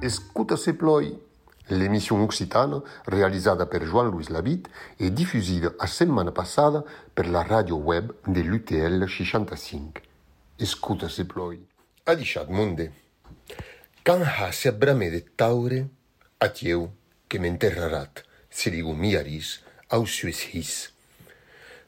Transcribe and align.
Escuta 0.00 0.56
se 0.56 0.74
ploi. 0.74 1.16
L'émission 1.68 2.20
occitane, 2.22 2.82
realizzata 3.04 3.66
per 3.66 3.84
Jean-Louis 3.84 4.30
Labitte 4.30 4.68
e 4.96 5.12
diffusa 5.12 5.72
la 5.78 5.86
settimana 5.86 6.32
passata 6.32 6.82
per 7.14 7.30
la 7.30 7.44
radio 7.44 7.76
web 7.76 8.12
dell'UTL 8.24 9.06
65. 9.06 10.02
Escuta 10.56 11.08
se 11.08 11.24
ploi. 11.24 11.64
Adichat 12.02 12.48
Monde. 12.48 13.09
Quan 14.02 14.22
hase 14.24 14.68
a 14.68 14.72
brame 14.72 15.10
de 15.10 15.20
taure, 15.36 15.84
atieu 16.40 16.86
que 17.28 17.38
m'enterrarat, 17.38 18.22
se 18.48 18.70
li 18.72 18.80
gumiaris, 18.80 19.58
au 19.92 20.06
suez 20.08 20.40
his. 20.54 20.70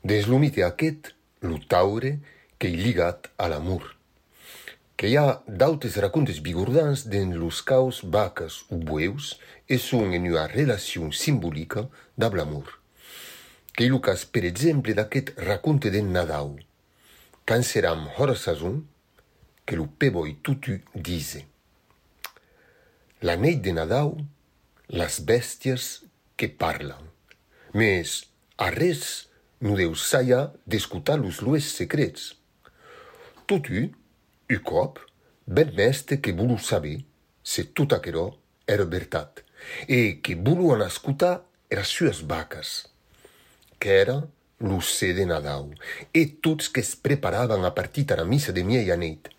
Deslumite 0.05 0.60
aquest, 0.66 1.14
lo 1.41 1.56
taure, 1.72 2.19
que 2.60 2.69
hi 2.69 2.77
ligat 2.77 3.30
a 3.41 3.48
l'amor. 3.48 3.86
Que 5.00 5.09
hi 5.09 5.16
ha 5.16 5.41
d'autes 5.48 5.96
racontes 6.05 6.42
vigordans 6.45 7.06
d'en 7.09 7.33
los 7.41 7.62
caos, 7.64 8.02
vacas 8.05 8.60
o 8.69 8.77
bueus, 8.77 9.38
e 9.66 9.78
son 9.80 10.12
en 10.12 10.28
una 10.28 10.44
relacion 10.52 11.14
simbolica 11.16 11.86
d'ab 12.14 12.36
l'amor. 12.36 12.77
Que 13.72 13.86
hi 13.86 13.88
lucas, 13.88 14.27
per 14.28 14.44
exemple, 14.44 14.92
d'aquest 14.92 15.33
raconte 15.48 15.88
d'en 15.88 16.12
Nadau. 16.12 16.58
Quan 17.48 17.64
seram 17.64 18.05
hora 18.19 18.36
sazon, 18.36 18.83
que 19.64 19.80
lo 19.80 19.88
peboi 19.88 20.36
tutu 20.44 20.77
dise. 20.92 21.47
La 23.22 23.36
neit 23.38 23.60
de 23.62 23.70
Nadau, 23.70 24.16
las 24.90 25.20
bèsties 25.22 25.84
que 26.34 26.48
parlan. 26.58 27.04
Mes 27.70 28.14
a 28.58 28.70
res 28.74 29.02
no 29.62 29.77
deu 29.78 29.92
saia 29.94 30.48
d'escutar 30.66 31.20
los 31.20 31.38
lues 31.47 31.69
secrets. 31.70 32.32
Totu, 33.47 33.84
u 34.50 34.58
cop, 34.66 34.98
ben 35.47 35.70
meste 35.77 36.19
que 36.19 36.34
volu 36.34 36.56
saber 36.58 37.05
se 37.44 37.62
tot 37.70 37.94
aquerò 37.94 38.24
era 38.66 38.88
veritat 38.91 39.44
e 39.86 40.19
que 40.19 40.34
volu 40.34 40.72
an 40.75 40.82
escutar 40.82 41.44
era 41.70 41.84
sues 41.86 42.25
vacas. 42.27 42.72
Qu'era 43.78 44.16
lo 44.66 44.80
se 44.80 45.12
de 45.14 45.28
Nadau 45.30 45.69
e 46.10 46.25
tots 46.42 46.72
que 46.75 46.82
es 46.82 46.97
preparavan 46.98 47.62
a 47.62 47.70
partit 47.70 48.10
a 48.10 48.19
la 48.19 48.27
missa 48.27 48.50
de 48.50 48.66
mieia 48.66 48.98
neit. 48.98 49.30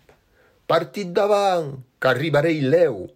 Partit 0.64 1.12
davant, 1.12 1.84
qu'arribarei 2.00 2.64
leu, 2.64 3.12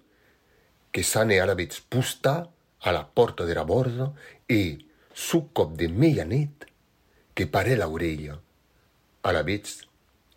que 0.92 1.02
s'ane 1.04 1.40
arabets 1.40 1.80
pusta 1.80 2.48
a 2.80 2.92
la 2.92 3.04
porta 3.06 3.44
de 3.44 3.54
la 3.54 3.62
borda 3.62 4.12
e, 4.48 4.78
su 5.12 5.52
cop 5.52 5.76
de 5.76 5.88
meia 5.88 6.24
net, 6.24 6.66
que 7.34 7.46
pare 7.46 7.76
l'orella. 7.76 8.38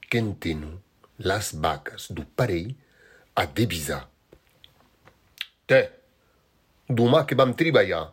Que 0.10 0.20
entenu 0.20 0.82
las 1.18 1.54
vacas 1.54 2.12
du 2.12 2.26
parell 2.26 2.76
a 3.36 3.46
devisar. 3.46 4.10
Te, 5.66 5.80
domà 6.90 7.24
que 7.26 7.38
vam 7.40 7.54
treballar. 7.56 8.10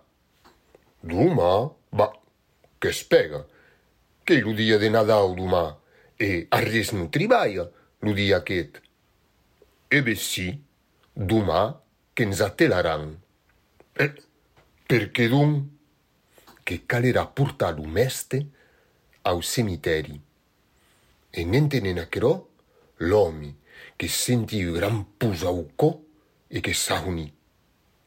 Domà? 1.02 1.72
Va, 1.98 2.06
que 2.78 2.92
es 2.94 3.02
pega. 3.02 3.42
Que 4.24 4.38
lo 4.44 4.54
dia 4.54 4.78
de 4.78 4.92
Nadal 4.94 5.34
domà. 5.34 5.64
E 6.20 6.46
a 6.54 6.60
res 6.62 6.92
no 6.94 7.08
treballa, 7.10 7.66
lo 8.06 8.14
dia 8.14 8.38
aquest. 8.38 8.78
E 9.90 10.02
bé 10.04 10.14
sí, 10.14 10.52
domà 11.16 11.64
che 12.18 12.26
nsatelarán. 12.26 13.16
E 13.92 14.04
eh, 14.04 14.22
perché 14.84 15.28
d'un? 15.28 15.78
Che 16.64 16.82
calerà 16.84 17.26
purta 17.26 17.70
l'umeste 17.70 18.44
au 19.22 19.40
cemiteri. 19.40 20.20
E 21.30 21.44
niente 21.44 21.78
ne 21.78 21.92
nacherò 21.92 22.34
l'omi 22.96 23.56
che 23.94 24.08
sentì 24.08 24.68
gran 24.68 25.16
pusaucò 25.16 25.96
e 26.48 26.58
che 26.58 26.74
sauni. 26.74 27.32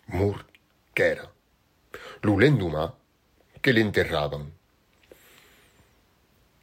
Mur 0.08 0.46
ch'era. 0.92 1.34
L'ulenduma 2.20 2.94
che 3.62 3.72
l'enterravan. 3.72 4.52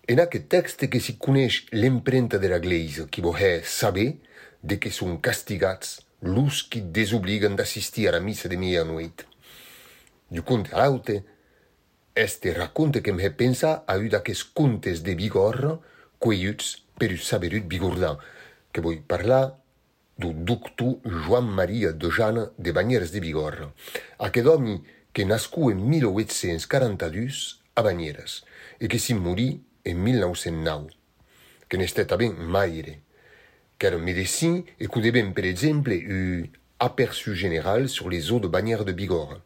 E 0.05 0.15
na 0.15 0.27
text 0.27 0.49
texte 0.49 0.89
che 0.89 0.99
si 0.99 1.17
l'empremta 1.19 1.77
l'imprenta 1.79 2.37
della 2.37 2.59
Gleisa, 2.59 3.07
qui 3.07 3.23
voler 3.23 3.65
saber 3.65 4.19
de 4.61 4.77
què 4.77 4.91
són 4.91 5.21
castigats 5.21 6.08
los 6.21 6.65
qui 6.65 6.83
desobliguen 6.83 7.57
d'assistir 7.57 8.09
a 8.09 8.13
la 8.13 8.21
missa 8.21 8.49
de 8.49 8.57
meia-noit. 8.57 9.25
Du 10.29 10.43
conte 10.43 10.75
aute, 10.75 11.23
este 12.15 12.53
racconte 12.53 13.03
que 13.03 13.13
m'he 13.15 13.31
pensat 13.31 13.85
a 13.87 13.97
un 13.97 14.11
d'aquests 14.11 14.51
contes 14.53 15.05
de 15.07 15.15
Bigorra 15.15 15.79
cueilluts 16.19 16.75
per 16.99 17.15
saberut 17.23 17.69
bigordan, 17.71 18.19
que 18.73 18.83
vull 18.83 18.99
parlar 19.07 19.55
du 20.19 20.33
doctor 20.35 20.99
Joan 21.07 21.47
Maria 21.47 21.93
de 21.93 22.11
Jana 22.11 22.49
de 22.59 22.75
Banyeres 22.75 23.13
de 23.15 23.23
Bigorra, 23.23 23.71
aquest 24.19 24.51
home 24.51 24.81
que 25.15 25.25
nascu 25.25 25.71
en 25.71 25.85
1842 25.89 27.63
a 27.79 27.83
Banyeres 27.87 28.43
e 28.83 28.91
que 28.91 28.99
s'hi 28.99 29.15
morí 29.15 29.63
en 29.87 30.03
1909, 30.03 30.91
que 31.71 31.79
n'estat 31.79 32.17
ben 32.19 32.35
maire, 32.35 32.99
car 33.79 33.95
un 33.95 33.99
médecin 33.99 34.63
écoutait 34.81 35.13
bien, 35.13 35.31
par 35.31 35.45
exemple, 35.45 35.93
un 35.93 36.43
aperçu 36.81 37.35
général 37.35 37.89
sur 37.89 38.09
les 38.09 38.33
eaux 38.33 38.41
de 38.41 38.49
bannière 38.49 38.85
de 38.85 38.93
Bigorre. 38.93 39.41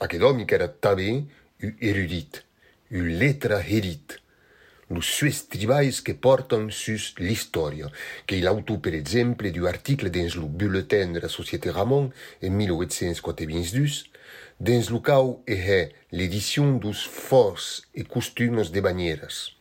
À 0.00 0.08
quel 0.08 0.22
homme 0.22 0.40
il 0.40 0.72
tabé, 0.80 1.24
un 1.62 1.70
érudite, 1.80 2.44
une 2.90 3.08
lettre 3.08 3.52
érite, 3.52 4.18
le 4.90 5.00
suisse 5.00 5.48
tribais 5.48 5.90
qui 5.90 6.14
porte 6.14 6.52
sus 6.70 7.14
l'histoire, 7.18 7.92
qui 8.26 8.36
est 8.36 8.40
l'auto, 8.40 8.78
par 8.78 8.94
exemple, 8.94 9.50
du 9.52 9.66
article 9.68 10.10
dans 10.10 10.40
le 10.40 10.48
bulletin 10.48 11.12
de 11.12 11.20
la 11.20 11.28
Société 11.28 11.70
Ramon 11.70 12.10
en 12.42 12.50
1892, 12.50 14.06
dans 14.58 14.90
le 14.90 14.98
cas 14.98 15.20
où 15.20 15.42
est 15.46 15.92
l'édition 16.10 16.72
dos 16.72 16.92
forces 16.92 17.82
et 17.94 18.02
costumes 18.02 18.62
des 18.64 18.80
bannières. 18.80 19.59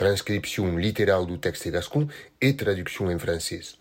Transcription 0.00 0.78
littérale 0.78 1.26
du 1.26 1.38
texte 1.38 1.68
gascon 1.68 2.08
et 2.40 2.56
traduction 2.56 3.08
en 3.08 3.18
francès. 3.18 3.76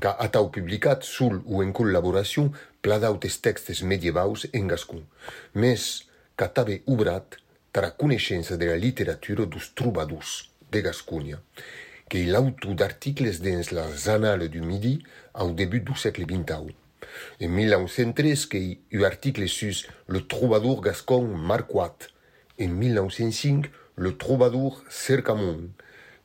Qu'a 0.00 0.12
atau 0.20 0.48
publicat 0.48 1.00
sul 1.02 1.40
ou 1.44 1.62
en 1.64 1.72
collaboració 1.72 2.52
pla 2.84 3.00
d'autes 3.02 3.40
textes 3.42 3.82
medievaus 3.82 4.46
en 4.54 4.68
gascon, 4.70 5.02
mes 5.54 5.82
qu'a 6.36 6.46
tabe 6.46 6.76
obrat 6.86 7.38
tra 7.74 7.90
coneixença 7.90 8.56
de 8.56 8.68
la 8.70 8.76
literatura 8.76 9.46
dos 9.46 9.72
trobadors 9.74 10.52
de 10.70 10.82
Gascònia, 10.84 11.40
que 12.08 12.18
il 12.18 12.36
autor 12.36 12.76
d'articles 12.76 13.40
dins 13.42 13.72
les 13.72 14.08
annales 14.08 14.48
du 14.48 14.60
Midi 14.60 15.02
au 15.34 15.50
début 15.50 15.80
du 15.80 15.96
segle 15.96 16.26
XXI. 16.26 16.76
En 17.42 17.48
1903, 17.48 18.46
que 18.50 18.58
i 18.58 19.04
article 19.04 19.48
sus 19.48 19.88
le 20.06 20.26
troubadour 20.26 20.80
gascon 20.80 21.26
Marquat. 21.26 22.12
En 22.60 22.68
1905, 22.68 23.66
le 23.96 24.16
troubadour 24.16 24.82
Cercamont, 24.90 25.70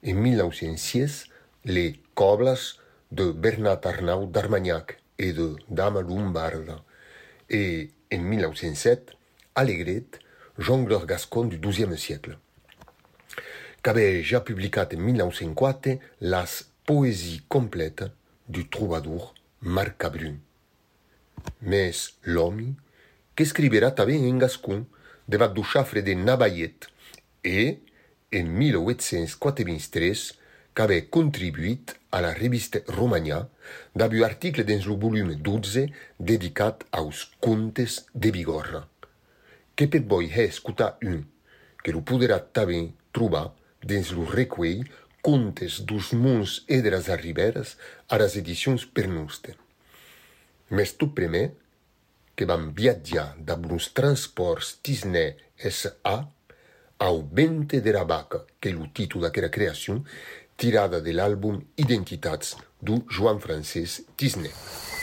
en 0.05 0.13
1906, 0.13 1.27
les 1.65 1.99
coblas 2.15 2.75
de 3.11 3.31
Bernard 3.31 3.79
Arnaud 3.85 4.25
d'Armagnac 4.25 4.97
et 5.17 5.31
de 5.33 5.55
Dama 5.69 6.01
Lombarda, 6.01 6.83
et 7.49 7.91
en 8.13 8.19
1907, 8.19 9.13
Allegrette, 9.55 10.19
jongleur 10.57 11.05
gascon 11.05 11.45
du 11.45 11.57
XIIe 11.59 11.97
siècle. 11.97 12.37
Qu'avait 13.83 14.13
déjà 14.13 14.41
publié 14.41 14.71
en 14.77 14.97
1904 14.97 15.97
la 16.21 16.45
poésie 16.85 17.41
complète 17.47 18.03
du 18.47 18.67
troubadour 18.67 19.33
Marc 19.61 19.97
Cabrun. 19.97 20.35
Mais 21.61 21.91
l'homme, 22.23 22.75
qu'écrivera 23.35 23.91
t 23.91 24.01
en 24.01 24.37
gascon 24.37 24.85
devant 25.27 25.47
du 25.47 25.63
chaffre 25.63 25.99
de 25.99 26.13
Navayette, 26.13 26.87
e, 27.43 27.81
en 28.31 28.47
1843, 28.57 30.31
qu'avè 30.73 31.01
contribuït 31.11 31.95
a 32.15 32.21
la 32.23 32.31
revista 32.33 32.79
Romagna 32.95 33.41
d'abu 33.95 34.23
article 34.23 34.63
dins 34.67 34.87
lo 34.87 34.95
volum 34.99 35.33
12 35.35 35.87
dedicat 36.17 36.85
aos 36.91 37.25
contes 37.39 38.05
de 38.13 38.31
Bigorra. 38.31 38.85
Que 39.75 39.87
pet 39.91 40.07
boi 40.07 40.29
hè 40.31 40.47
escuta 40.47 40.95
un 41.03 41.23
que 41.83 41.91
lo 41.91 42.03
poderà 42.05 42.39
tabé 42.39 42.91
trobar 43.11 43.51
dins 43.83 44.11
lo 44.15 44.27
recuei 44.29 44.83
contes 45.21 45.81
dos 45.85 46.11
mons 46.17 46.61
e 46.67 46.81
de 46.81 46.91
las 46.93 47.09
arriberes 47.09 47.77
a 48.07 48.17
las 48.21 48.37
edicions 48.37 48.85
per 48.85 49.07
nostre. 49.09 49.57
Mes 50.69 50.95
tu 50.95 51.11
primer 51.13 51.51
que 52.35 52.47
van 52.47 52.71
viatjar 52.73 53.35
d'ab 53.37 53.67
uns 53.67 53.91
transports 53.93 54.77
tisner 54.81 55.35
S.A 55.57 56.15
au 57.01 57.27
vente 57.31 57.81
de 57.81 57.91
la 57.91 58.03
vaca, 58.03 58.45
que 58.59 58.69
lo 58.69 58.85
titu 58.93 59.19
d'aquera 59.19 59.49
creacion, 59.49 60.03
tirada 60.55 61.01
de 61.01 61.17
l'àlbum 61.17 61.57
Identitats, 61.81 62.55
du 62.79 63.01
Joan 63.09 63.41
Francesc 63.41 64.05
Tisner. 64.15 64.53
Tisner. 64.53 65.00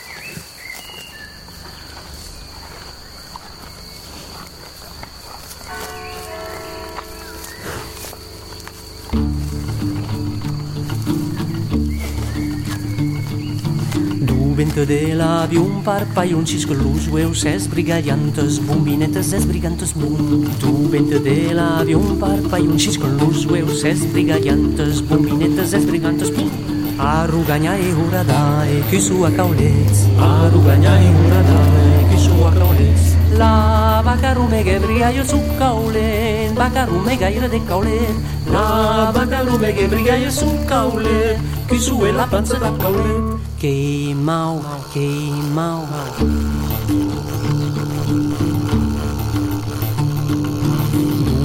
dentro 14.68 14.84
del 14.84 15.20
avión 15.22 15.82
par 15.82 16.06
un 16.34 16.44
con 16.66 16.78
luz 16.78 17.08
hueus 17.08 17.46
es 17.46 17.70
brigallantes 17.70 18.60
bombinetes 18.66 19.32
es 19.32 19.46
brigantes 19.46 19.94
boom 19.94 20.44
tu 20.60 20.90
dentro 20.90 21.18
del 21.20 21.58
avión 21.58 22.18
par 22.18 22.38
payunchis 22.50 22.98
con 22.98 23.16
luz 23.16 23.46
hueus 23.46 23.82
es 23.84 24.12
brigallantes 24.12 25.00
bombinetes 25.08 25.72
es 25.72 25.86
brigantes 25.86 26.30
boom 26.36 26.50
Arugania 26.98 27.78
e 27.78 27.94
uradae, 27.94 28.82
que 28.90 29.00
sua 29.00 29.30
cauleți 29.30 30.08
Arugania 30.18 31.00
e 31.00 31.08
uradae, 31.24 32.06
que 32.10 32.18
sua 32.18 32.52
cauleți 32.52 33.16
La 33.38 33.87
vacarume 34.08 34.62
che 34.62 34.78
brilla 34.78 35.10
io 35.10 35.24
su 35.24 35.38
caulen 35.58 36.54
Vacarume 36.54 37.16
gaire 37.16 37.48
de 37.48 37.62
caulen 37.64 38.24
La 38.46 39.10
vacarume 39.12 39.72
che 39.74 39.86
brilla 39.86 40.16
io 40.16 40.30
su 40.30 40.46
caulen 40.64 41.36
Che 41.66 41.78
su 41.78 42.02
e 42.04 42.12
la 42.12 42.26
panza 42.26 42.56
da 42.56 42.72
caulen 42.78 43.38
Che 43.58 44.14
mau, 44.14 44.62
che 44.92 45.08
mau. 45.52 45.84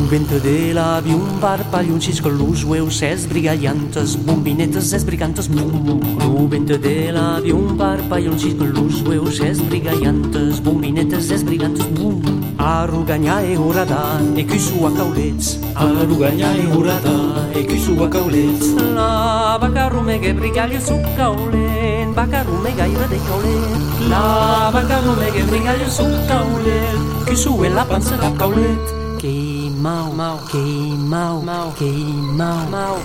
Vento 0.10 0.38
de 0.38 0.74
l'avion 0.74 1.40
parpaglion 1.40 2.00
cisco 2.00 2.30
luz 2.30 2.64
ueus 2.64 3.02
es 3.02 3.26
brigallantes 3.26 4.16
bombinetes 4.16 4.94
es 4.94 5.04
brigantes 5.04 5.50
no 5.50 5.66
vento 6.48 6.78
de 6.78 7.12
l'avion 7.12 7.76
parpaglion 7.76 8.38
cisco 8.38 8.64
luz 8.64 9.02
ueus 9.02 9.40
es 9.40 9.58
brigallantes 9.68 10.62
bombinetes 10.62 11.32
es 11.32 11.44
brigantes 11.44 11.88
arruganyar 11.88 12.53
Arru 12.64 13.04
gaina 13.04 13.42
egora 13.44 13.84
da, 13.84 14.02
ekizuak 14.40 14.96
hauletz 14.96 15.58
Arru 15.76 16.16
gaina 16.16 16.52
egora 16.62 16.96
da, 17.04 17.16
ekizuak 17.60 18.16
hauletz 18.16 18.70
La 18.96 19.58
bakarrume 19.60 20.16
gebrigali 20.24 20.80
zuk 20.80 21.04
haulen 21.20 22.14
Bakarrume 22.16 22.72
gaira 22.78 23.10
dek 23.12 23.28
La 24.08 24.72
bakarrume 24.72 25.28
gebrigali 25.36 25.92
zuk 25.92 26.32
haulen 26.32 27.04
Kizue 27.28 27.68
lapan 27.68 28.02
zerak 28.02 28.40
haulet 28.40 28.96
Kei 29.20 29.70
mau, 29.84 30.16
keimau, 30.48 31.44
kei 31.76 32.00
mau, 32.32 32.64
mau, 32.64 32.64
mau. 32.72 32.98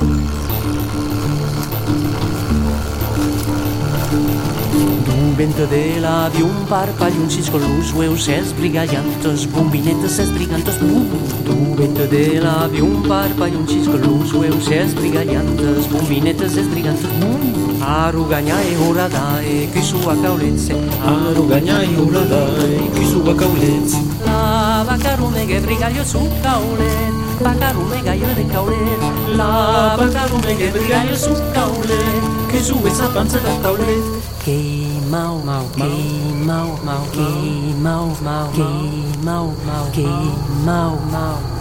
Thank 4.10 4.42
you. 4.42 4.47
D'un 5.04 5.34
vento 5.34 5.66
de 5.66 5.98
la 6.00 6.28
di 6.32 6.42
un 6.42 6.64
parpaglio 6.66 7.20
un 7.20 7.28
cisco 7.28 7.58
l'usue 7.58 8.06
un 8.06 8.18
se 8.18 8.42
sbrigaiato 8.42 9.34
sbombinetto 9.34 10.08
se 10.08 10.24
sbrigato 10.24 10.70
sbu 10.70 10.86
uh, 10.86 11.14
uh. 11.14 11.42
D'un 11.42 11.74
vento 11.74 12.06
de 12.06 12.38
la 12.40 12.68
di 12.70 12.80
un 12.80 13.00
parpaglio 13.02 13.58
un 13.58 13.66
cisco 13.66 13.96
l'usue 13.96 14.48
un 14.48 14.60
se 14.60 14.86
sbrigaiato 14.88 15.80
sbombinetto 15.80 16.48
se 16.48 16.62
sbrigato 16.62 17.06
sbu 17.06 17.26
uh, 17.26 17.82
Arugaña 17.82 18.60
e 18.60 18.76
ora 18.76 19.08
dai 19.08 19.68
qui 19.70 19.82
su 19.82 19.96
a 20.06 20.16
caulenze 20.16 20.72
e 20.72 21.96
ora 21.96 22.20
dai 22.20 22.90
qui 22.92 23.06
su 23.06 23.20
a 23.20 23.34
caulenze 23.34 23.98
La 24.24 24.82
vaccarume 24.86 25.46
che 25.46 25.60
brigaglio 25.60 26.04
su 26.04 26.28
caulenze 26.40 27.27
Bakarumega 27.42 28.14
kaule 28.52 28.76
La 29.36 29.96
bakarumega 29.98 30.72
brigaio 30.72 31.16
su 31.16 31.34
kaule 31.54 31.98
Que 32.50 32.60
sube 32.60 32.88
esa 32.90 33.08
panza 33.14 33.38
da 33.38 33.54
kaule 33.62 33.96
Que 34.44 34.88
mau 35.10 35.38
mau 35.44 35.64
que 35.74 35.84
mau. 36.46 36.78
mau 36.84 37.04
que 37.12 37.28
mau. 37.82 38.06
mau 38.22 38.50
que 38.52 38.68
mau 39.24 39.54
mau 39.66 39.90
que 39.92 40.06
mau 40.64 40.98
mau. 41.12 41.57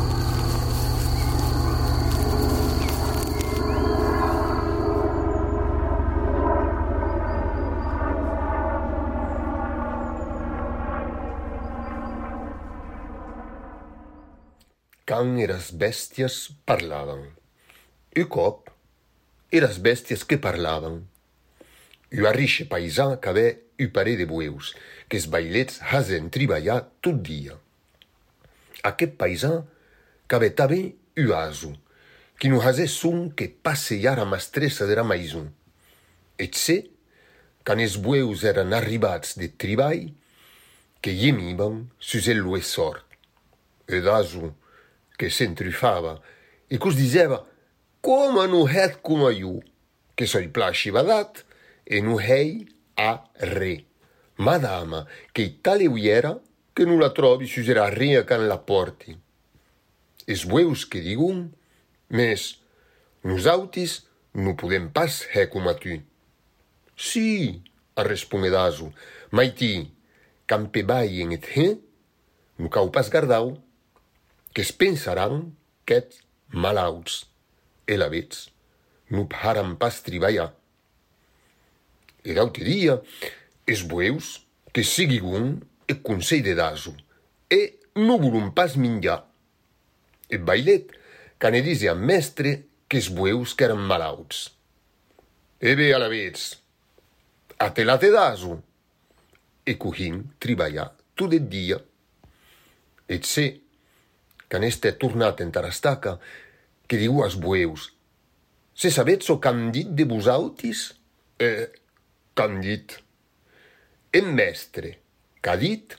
quand 15.08 15.40
eras 15.40 15.72
bèsties 15.72 16.50
parlavan. 16.68 17.22
E 18.12 18.26
còp 18.28 18.68
eras 19.56 19.80
bèsties 19.80 20.26
que 20.28 20.36
parlavan. 20.44 21.00
U 22.12 22.28
arrixe 22.28 22.68
paisan 22.68 23.16
qu’avè 23.24 23.48
u 23.80 23.88
paré 23.96 24.18
de 24.20 24.28
bueus, 24.28 24.74
qu’es 25.08 25.30
bailets 25.32 25.80
hasen 25.94 26.28
triballat 26.34 26.92
tot 27.00 27.24
dia. 27.24 27.56
Aquest 28.84 29.16
paisan 29.20 29.64
qu’avè 30.28 30.52
tabè 30.60 30.82
u 31.24 31.32
asu, 31.40 31.72
qui 32.38 32.52
nu 32.52 32.60
hasè 32.60 32.90
son 32.92 33.30
que 33.32 33.48
passeiara 33.48 34.28
mastressa 34.28 34.86
dera 34.92 35.08
maison. 35.08 35.48
Et 36.38 36.54
se, 36.54 36.82
quand 37.64 37.80
es 37.80 37.96
bueus 37.96 38.44
èran 38.44 38.76
arribats 38.76 39.38
de 39.40 39.48
triball, 39.56 40.12
que 41.02 41.16
yemiban 41.16 41.86
sus 41.98 42.28
el 42.28 42.44
lue 42.44 42.62
sort. 42.62 43.06
E 43.88 44.02
d’asu, 44.04 44.52
che 45.18 45.30
s'entrufava 45.30 46.22
e 46.68 46.78
cos 46.78 46.96
diceva 46.96 47.44
come 48.00 48.46
non 48.48 48.70
het 48.70 49.02
come 49.02 49.34
io, 49.34 49.60
che 50.14 50.26
soi 50.26 50.48
plasciva 50.48 51.02
dat 51.02 51.44
e 51.84 52.00
non 52.00 52.22
hei 52.22 52.64
a 52.94 53.30
re. 53.34 53.84
Madama, 54.36 55.06
che 55.32 55.58
tale 55.62 55.88
uiera 55.88 56.40
che 56.72 56.86
non 56.86 57.00
la 57.00 57.12
trovi 57.12 57.48
susera 57.48 57.90
ria 57.90 58.24
can 58.24 58.48
la 58.48 58.60
porti. 58.60 59.18
Es 60.26 60.46
bueus 60.46 60.86
che 60.86 61.02
digun, 61.02 61.50
mes 62.08 62.62
autis 63.24 64.06
non 64.34 64.56
podem 64.56 64.92
pas 64.94 65.26
he 65.34 65.48
com 65.50 65.68
a 65.68 65.74
tu. 65.74 65.98
Sí, 66.96 67.64
a 67.96 68.04
responde 68.04 68.52
d'aso, 68.54 68.94
mai 69.32 69.54
ti, 69.58 69.90
campe 70.46 70.84
baien 70.84 71.32
et 71.34 71.46
he, 71.56 71.80
non 72.58 72.70
cau 72.70 72.92
pas 72.94 73.10
gardau, 73.10 73.58
que 74.58 74.64
es 74.66 74.72
pensaran 74.74 75.52
qu'ets 75.86 76.24
malauts 76.50 77.28
e 77.86 77.94
lavets 77.94 78.48
non 79.14 79.28
paran 79.30 79.76
pas 79.78 80.00
triballar. 80.02 80.50
E 82.26 82.34
d'autre 82.34 82.66
dia, 82.66 82.96
es 83.70 83.84
bueus 83.86 84.48
que 84.74 84.82
seguigun 84.82 85.60
e 85.86 85.94
consell 86.02 86.42
de 86.42 86.56
daso 86.58 86.96
e 87.54 87.78
non 88.02 88.18
volun 88.18 88.50
pas 88.58 88.74
minjar. 88.82 89.28
E 90.26 90.42
bailet 90.42 90.90
can 91.38 91.54
e 91.54 91.62
dise 91.62 91.86
a 91.86 91.94
mestre 91.94 92.66
que 92.90 92.98
es 92.98 93.12
bueus 93.14 93.54
que 93.54 93.70
eran 93.70 93.86
malauts. 93.86 94.58
E 95.62 95.78
bé, 95.78 95.94
alavets, 95.94 96.58
a 97.62 97.70
te 97.78 97.86
la 97.86 98.00
te 98.02 98.10
daso. 98.10 98.58
E 99.62 99.78
cohin 99.78 100.24
triballar 100.42 100.90
tot 101.14 101.38
el 101.38 101.46
dia. 101.46 101.78
Et 103.06 103.22
se 103.22 103.67
can 104.48 104.64
este 104.64 104.94
tornat 104.96 105.42
en 105.44 105.52
Tarastaca, 105.52 106.18
que 106.88 107.00
diu 107.00 107.22
als 107.24 107.36
bueus, 107.40 107.92
se 108.78 108.92
sabetz 108.94 109.30
o 109.34 109.40
qu'han 109.42 109.72
dit 109.76 109.90
de 109.98 110.06
vosautis? 110.08 110.94
Eh, 111.40 111.68
qu'han 112.38 112.60
dit? 112.62 112.98
En 114.14 114.30
mestre, 114.38 114.98
qu'a 115.42 115.58
dit? 115.60 115.98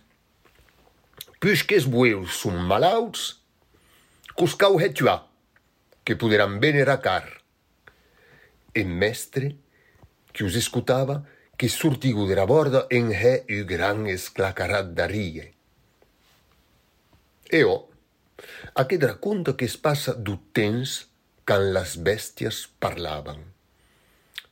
Puix 1.38 1.62
que 1.66 1.76
els 1.78 1.88
bueus 1.90 2.38
son 2.40 2.56
malauts, 2.70 3.28
cos 4.34 4.54
cau 4.58 4.78
he 4.80 4.88
tuà, 4.94 5.20
que 6.06 6.16
poderan 6.16 6.56
vener 6.62 6.88
a 6.88 6.98
car. 7.04 7.26
En 8.74 8.94
mestre, 8.96 9.56
que 10.32 10.46
us 10.46 10.56
escutava, 10.56 11.24
que 11.58 11.68
sortigu 11.68 12.28
dera 12.30 12.46
borda 12.46 12.86
en 12.94 13.10
he 13.10 13.42
u 13.58 13.64
gran 13.66 14.06
esclacarat 14.06 14.94
d'arie. 14.94 15.48
E 17.50 17.64
oh, 17.66 17.87
Aquest 18.74 19.02
racconta 19.02 19.54
que 19.58 19.66
es 19.66 19.76
passa 19.76 20.14
du 20.14 20.36
temps 20.54 21.08
quand 21.48 21.72
las 21.72 21.96
bèstias 21.96 22.66
parlaven. 22.82 23.40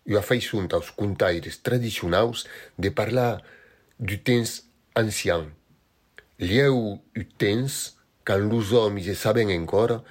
Jo 0.07 0.21
afeixunt 0.21 0.71
aos 0.73 0.93
contaires 0.95 1.61
tradicionaus 1.66 2.47
de 2.78 2.90
parlar 2.90 3.43
du 3.99 4.19
temps 4.23 4.62
ancian. 4.95 5.50
Lieu 6.38 6.99
u 6.99 7.25
temps 7.38 7.97
quand 8.25 8.49
los 8.50 8.73
homes 8.73 9.05
se 9.05 9.14
saben 9.14 9.50
encora 9.50 10.02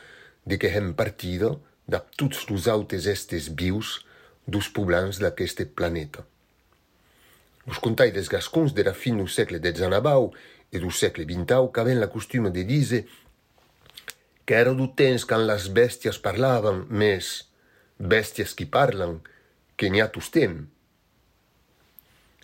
de 0.46 0.58
que 0.60 0.70
hem 0.70 0.94
partida 0.94 1.55
da 1.88 2.00
tots 2.00 2.50
los 2.50 2.67
autes 2.67 3.05
estes 3.05 3.50
vius 3.50 4.05
dos 4.48 4.70
poblans 4.70 5.20
d'aqueste 5.20 5.65
planeta. 5.65 6.25
Los 7.65 7.79
contaires 7.79 8.29
gascons 8.29 8.74
dera 8.77 8.94
fin 8.94 9.17
do 9.17 9.27
segle 9.27 9.58
XIX 9.58 10.34
e 10.72 10.79
do 10.79 10.91
segle 10.91 11.25
XX 11.25 11.72
qu'aven 11.74 12.00
la 12.00 12.12
costuma 12.13 12.50
de 12.50 12.63
dire 12.63 13.05
qu'èra 14.46 14.74
du 14.74 14.88
temps 14.94 15.25
quand 15.28 15.44
las 15.46 15.70
bèsties 15.70 16.20
parlavan, 16.22 16.86
mes 16.90 17.46
bèsties 18.00 18.54
qui 18.56 18.66
parlan, 18.66 19.20
que 19.78 19.90
n'hi 19.90 20.02
a 20.02 20.08
tostem. 20.08 20.68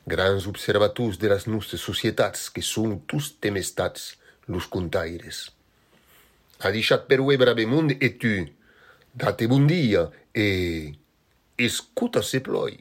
Grans 0.08 0.48
observatus 0.48 1.20
de 1.20 1.28
las 1.30 1.48
nostres 1.48 1.82
societats 1.82 2.50
que 2.50 2.62
son 2.62 2.98
tostem 3.08 3.58
estats 3.62 4.16
los 4.48 4.68
contaires. 4.68 5.52
Ha 6.62 6.72
deixat 6.74 7.06
per 7.10 7.22
ue 7.22 7.38
bravemund 7.38 7.96
e 7.98 8.10
tu, 8.22 8.34
date 9.14 9.48
bon 9.48 9.68
dia 9.70 10.08
e 10.34 10.94
escuta 11.58 12.22
se 12.26 12.42
ploi. 12.42 12.80